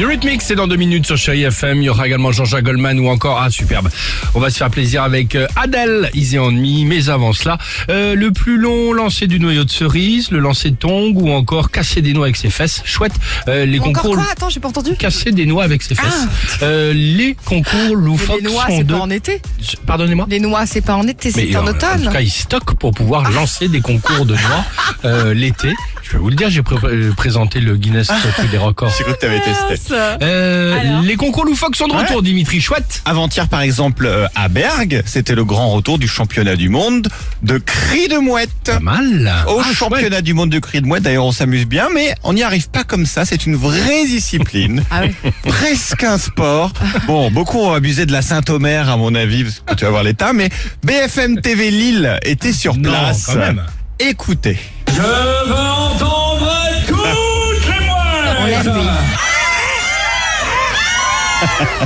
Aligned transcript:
Eurythmics, 0.00 0.40
c'est 0.40 0.54
dans 0.54 0.66
deux 0.66 0.76
minutes 0.76 1.04
sur 1.06 1.18
Chéri 1.18 1.42
FM. 1.42 1.82
Il 1.82 1.84
y 1.84 1.88
aura 1.90 2.06
également 2.06 2.32
Jean-Jacques 2.32 2.64
Goldman 2.64 2.98
ou 2.98 3.08
encore, 3.08 3.38
ah 3.40 3.50
superbe. 3.50 3.90
On 4.34 4.40
va 4.40 4.48
se 4.48 4.56
faire 4.56 4.70
plaisir 4.70 5.02
avec 5.02 5.34
euh, 5.36 5.46
Adèle, 5.54 6.10
Easy 6.14 6.38
on 6.38 6.50
Me. 6.50 6.84
Mais 6.86 7.10
avant 7.10 7.34
cela, 7.34 7.58
euh, 7.90 8.14
le 8.14 8.32
plus 8.32 8.56
long 8.56 8.94
lancer 8.94 9.26
du 9.26 9.38
noyau 9.38 9.64
de 9.64 9.70
cerise, 9.70 10.30
le 10.30 10.38
lancer 10.38 10.70
de 10.70 10.76
tong 10.76 11.12
ou 11.14 11.30
encore 11.30 11.70
casser 11.70 12.00
des 12.00 12.14
noix 12.14 12.24
avec 12.24 12.36
ses 12.36 12.48
fesses. 12.48 12.80
Chouette. 12.86 13.12
Euh, 13.48 13.66
les 13.66 13.78
Encore 13.80 13.92
concours. 13.92 14.14
quoi? 14.14 14.24
Attends, 14.32 14.48
j'ai 14.48 14.60
pas 14.60 14.68
entendu. 14.68 14.96
Casser 14.96 15.30
des 15.30 15.44
noix 15.44 15.62
avec 15.62 15.82
ses 15.82 15.94
fesses. 15.94 16.26
Euh, 16.62 16.94
les 16.94 17.36
concours 17.44 17.78
Mais 17.90 17.94
loufoques 17.94 18.40
les 18.42 18.48
noix, 18.50 18.66
sont 18.68 18.78
c'est 18.78 18.84
de... 18.84 18.94
pas 18.94 19.00
en 19.00 19.10
été. 19.10 19.42
Pardonnez-moi 19.86 20.26
Les 20.30 20.40
noix, 20.40 20.64
c'est 20.64 20.80
pas 20.80 20.96
en 20.96 21.06
été, 21.06 21.30
c'est 21.30 21.54
en 21.54 21.66
automne. 21.66 22.00
En 22.00 22.06
tout 22.06 22.12
cas, 22.12 22.20
ils 22.22 22.30
stockent 22.30 22.74
pour 22.78 22.92
pouvoir 22.92 23.30
lancer 23.30 23.68
des 23.68 23.82
concours 23.82 24.24
de 24.24 24.32
noix 24.34 24.64
euh, 25.04 25.34
l'été. 25.34 25.68
Je 26.12 26.18
vais 26.18 26.22
vous 26.24 26.28
le 26.28 26.36
dire, 26.36 26.50
j'ai 26.50 26.60
pré- 26.62 26.76
euh, 26.84 27.10
présenté 27.16 27.58
le 27.58 27.74
Guinness 27.74 28.10
Record 28.10 28.44
des 28.50 28.58
records. 28.58 28.92
J'ai 28.98 29.02
cru 29.04 29.14
que 29.14 29.18
t'avais 29.18 29.40
testé. 29.40 29.94
Euh, 30.20 31.00
les 31.02 31.16
concours 31.16 31.46
loufoques 31.46 31.74
sont 31.74 31.88
de 31.88 31.94
retour, 31.94 32.22
Dimitri. 32.22 32.60
Chouette. 32.60 33.00
Avant-hier, 33.06 33.48
par 33.48 33.62
exemple, 33.62 34.04
euh, 34.04 34.26
à 34.34 34.48
Bergue, 34.48 35.02
c'était 35.06 35.34
le 35.34 35.46
grand 35.46 35.70
retour 35.70 35.98
du 35.98 36.06
championnat 36.06 36.54
du 36.56 36.68
monde 36.68 37.08
de 37.42 37.56
cri 37.56 38.08
de 38.08 38.18
mouette. 38.18 38.50
Pas 38.66 38.78
mal. 38.80 39.32
Au 39.48 39.60
Ah, 39.64 39.72
championnat 39.74 40.20
du 40.20 40.34
monde 40.34 40.50
de 40.50 40.58
cri 40.58 40.82
de 40.82 40.86
mouette, 40.86 41.02
d'ailleurs, 41.04 41.24
on 41.24 41.32
s'amuse 41.32 41.64
bien, 41.64 41.88
mais 41.94 42.14
on 42.24 42.34
n'y 42.34 42.42
arrive 42.42 42.68
pas 42.68 42.84
comme 42.84 43.06
ça. 43.06 43.24
C'est 43.24 43.46
une 43.46 43.56
vraie 43.56 44.04
discipline. 44.04 44.84
Ah 44.90 45.04
oui. 45.04 45.30
presque 45.44 46.04
un 46.04 46.18
sport. 46.18 46.72
Bon, 47.06 47.30
beaucoup 47.30 47.58
ont 47.58 47.72
abusé 47.72 48.04
de 48.04 48.12
la 48.12 48.20
Saint-Omer, 48.20 48.90
à 48.90 48.98
mon 48.98 49.14
avis, 49.14 49.44
parce 49.44 49.60
que 49.66 49.74
tu 49.76 49.84
vas 49.86 49.90
voir 49.90 50.02
l'état, 50.02 50.34
mais 50.34 50.50
BFM 50.84 51.40
TV 51.40 51.70
Lille 51.70 52.18
était 52.22 52.52
sur 52.52 52.76
Non, 52.76 52.90
place. 52.90 53.24
quand 53.28 53.36
même. 53.36 53.62
Écoutez. 53.98 54.58
Je 54.94 55.00
veux 55.00 55.56
entendre 55.56 56.21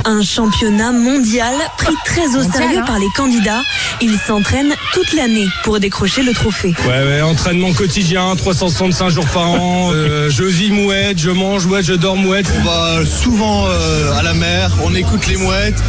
Un 0.05 0.21
championnat 0.21 0.91
mondial 0.91 1.53
pris 1.77 1.93
très 2.05 2.27
au 2.35 2.43
sérieux 2.43 2.79
hein. 2.79 2.85
par 2.85 2.99
les 2.99 3.07
candidats. 3.15 3.61
Ils 4.01 4.17
s'entraînent 4.25 4.73
toute 4.93 5.13
l'année 5.13 5.47
pour 5.63 5.79
décrocher 5.79 6.23
le 6.23 6.33
trophée. 6.33 6.73
Ouais, 6.87 7.03
ouais, 7.03 7.21
entraînement 7.21 7.73
quotidien, 7.73 8.35
365 8.35 9.09
jours 9.09 9.25
par 9.27 9.49
an. 9.51 9.91
euh, 9.93 10.29
je 10.29 10.43
vis 10.43 10.71
mouette, 10.71 11.19
je 11.19 11.29
mange 11.31 11.65
mouette, 11.65 11.85
je 11.85 11.93
dors 11.93 12.15
mouette. 12.15 12.47
On 12.59 12.63
va 12.63 13.05
souvent 13.05 13.65
euh, 13.67 14.13
à 14.17 14.23
la 14.23 14.33
mer, 14.33 14.71
on 14.83 14.93
écoute 14.95 15.27
les 15.27 15.37
mouettes, 15.37 15.81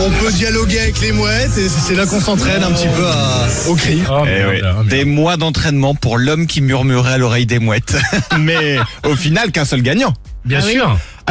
on 0.00 0.10
peut 0.10 0.32
dialoguer 0.32 0.80
avec 0.80 1.00
les 1.00 1.12
mouettes 1.12 1.56
et 1.58 1.68
c'est 1.68 1.94
là 1.94 2.06
qu'on 2.06 2.20
s'entraîne 2.20 2.62
un 2.62 2.70
petit 2.72 2.88
peu 2.88 3.06
à- 3.06 3.48
au 3.68 3.74
cri. 3.74 4.02
Oh, 4.10 4.22
Eh 4.22 4.28
merde, 4.28 4.52
merde. 4.62 4.88
Des 4.88 5.04
mois 5.04 5.36
d'entraînement 5.36 5.94
pour 5.94 6.18
l'homme 6.18 6.46
qui 6.46 6.60
murmurait 6.60 7.12
à 7.14 7.18
l'oreille 7.18 7.46
des 7.46 7.58
mouettes. 7.58 7.96
mais 8.38 8.78
au 9.04 9.14
final, 9.16 9.50
qu'un 9.52 9.64
seul 9.64 9.82
gagnant. 9.82 10.12
Bien 10.44 10.60
Ah 10.62 10.66
oui. 10.66 10.78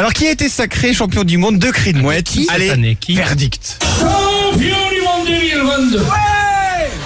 Alors, 0.02 0.14
qui 0.14 0.26
a 0.26 0.32
été 0.32 0.50
sacré 0.50 0.96
champion 0.96 1.24
du 1.24 1.38
monde 1.38 1.60
de 1.60 1.70
cri 1.70 1.94
de 1.94 2.00
mouette 2.00 2.26
Qui 2.26 2.46
cette 2.46 2.56
Allez, 2.56 2.72
année 2.72 2.98
Qui 3.00 3.14
verdict. 3.14 3.78
Champion 4.00 4.90
du 4.90 5.02
monde 5.04 5.28
2022 5.28 6.00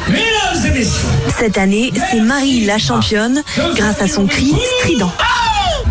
Mesdames 0.08 0.66
et 0.66 0.80
messieurs 0.80 1.10
Cette 1.38 1.58
année, 1.58 1.92
c'est 2.10 2.22
Marie 2.22 2.64
la 2.64 2.78
championne 2.78 3.44
grâce 3.76 4.02
à 4.02 4.08
son 4.08 4.28
cri 4.28 4.54
strident. 4.80 5.12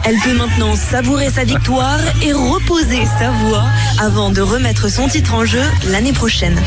Elle 0.07 0.17
peut 0.21 0.33
maintenant 0.33 0.77
savourer 0.77 1.29
sa 1.29 1.45
victoire 1.45 2.01
et 2.23 2.33
reposer 2.33 3.03
sa 3.19 3.31
voix 3.33 3.65
avant 4.01 4.31
de 4.31 4.41
remettre 4.41 4.89
son 4.89 5.07
titre 5.07 5.35
en 5.35 5.45
jeu 5.45 5.63
l'année 5.91 6.15
prochaine. 6.15 6.59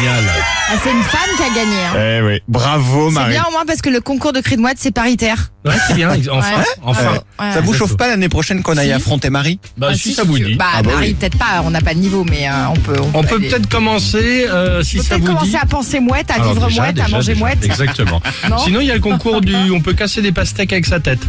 Génial. 0.00 0.24
Ah, 0.66 0.76
c'est 0.82 0.90
une 0.90 1.02
femme 1.02 1.28
qui 1.36 1.42
a 1.42 1.54
gagné. 1.54 1.76
hein. 1.76 1.92
Eh 1.96 2.22
oui, 2.26 2.40
bravo 2.48 3.08
C'est 3.10 3.14
Marie. 3.14 3.32
bien 3.32 3.44
au 3.48 3.52
moins 3.52 3.64
parce 3.66 3.82
que 3.82 3.90
le 3.90 4.00
concours 4.00 4.32
de 4.32 4.40
cri 4.40 4.56
de 4.56 4.62
mouette, 4.62 4.78
c'est 4.80 4.90
paritaire. 4.92 5.50
Ouais, 5.64 5.74
c'est 5.86 5.94
bien. 5.94 6.08
Enfin, 6.32 6.56
Ouais. 6.58 6.64
enfin. 6.82 7.12
Ouais. 7.38 7.52
Ça 7.52 7.60
vous 7.60 7.74
chauffe 7.74 7.96
pas 7.96 8.08
l'année 8.08 8.28
prochaine 8.30 8.62
qu'on 8.62 8.76
aille 8.76 8.88
Si. 8.88 8.92
affronter 8.92 9.28
Marie 9.30 9.58
Bah, 9.76 9.88
Ah, 9.90 9.94
si, 9.94 10.00
si, 10.10 10.14
ça 10.14 10.24
vous 10.24 10.38
tu- 10.38 10.44
dit. 10.44 10.54
Bah, 10.56 10.64
Ah 10.74 10.82
bah 10.82 10.92
Marie, 10.94 11.08
oui. 11.08 11.14
peut-être 11.14 11.36
pas, 11.38 11.62
on 11.64 11.70
n'a 11.70 11.80
pas 11.82 11.92
de 11.94 11.98
niveau, 12.00 12.24
mais 12.24 12.48
euh, 12.48 12.52
on 12.70 12.76
peut. 12.76 12.96
On 13.12 13.22
peut 13.22 13.36
aller- 13.36 13.48
peut-être 13.48 13.68
commencer, 13.68 14.46
euh, 14.48 14.82
si 14.82 14.96
On 14.96 14.98
peut 15.00 15.04
ça 15.04 15.08
peut-être 15.16 15.20
vous 15.20 15.26
commencer 15.34 15.50
dit. 15.50 15.56
à 15.56 15.66
penser 15.66 16.00
mouette, 16.00 16.30
à 16.30 16.34
Alors, 16.34 16.52
vivre 16.54 16.66
déjà, 16.68 16.82
mouette, 16.82 16.98
à 16.98 17.04
déjà, 17.04 17.16
manger 17.16 17.32
déjà. 17.34 17.44
mouette. 17.44 17.64
Exactement. 17.64 18.22
Non 18.50 18.58
Sinon, 18.58 18.80
il 18.80 18.86
y 18.86 18.90
a 18.90 18.94
le 18.94 19.00
concours 19.00 19.40
du. 19.42 19.54
On 19.70 19.80
peut 19.80 19.92
casser 19.94 20.22
des 20.22 20.32
pastèques 20.32 20.72
avec 20.72 20.86
sa 20.86 20.98
tête. 20.98 21.20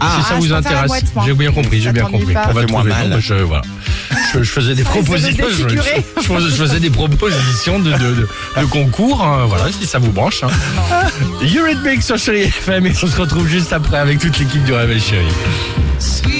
Ah, 0.00 0.16
si 0.18 0.22
ça 0.22 0.34
Ah, 0.34 0.38
vous 0.40 0.52
intéresse. 0.52 0.90
J'ai 1.26 1.34
bien 1.34 1.50
compris, 1.52 1.80
j'ai 1.80 1.92
bien 1.92 2.04
compris. 2.04 2.34
pas. 2.34 2.46
On 2.50 2.52
va 2.52 2.60
moins 2.66 2.80
trouver. 2.80 2.90
mal. 2.90 3.08
Non, 3.10 3.20
je, 3.20 3.34
voilà. 3.34 3.62
je, 4.34 4.42
je 4.42 4.50
faisais 4.50 4.74
des 4.74 4.84
propositions. 4.84 5.44
Je, 5.50 5.68
je 5.68 5.78
faisais- 5.78 6.04
je 6.50 6.54
faisais 6.56 6.80
des 6.80 6.90
propositions 6.90 7.78
de, 7.80 7.92
de, 7.92 7.98
de, 7.98 8.28
de 8.60 8.64
concours. 8.66 9.22
hein, 9.24 9.46
voilà, 9.46 9.64
si 9.72 9.86
ça 9.86 9.98
vous 9.98 10.12
branche. 10.12 10.42
Hein. 10.44 10.48
Eurythmics 11.42 12.02
sur 12.02 12.18
Chéri 12.18 12.42
FM 12.42 12.86
et 12.86 12.92
on 13.02 13.06
se 13.06 13.16
retrouve 13.20 13.46
juste 13.48 13.72
après 13.72 13.98
avec 13.98 14.18
toute 14.18 14.38
l'équipe 14.38 14.62
du 14.64 14.72
Réveil 14.72 15.00
Chéri. 15.00 15.26
Sweet 15.98 16.37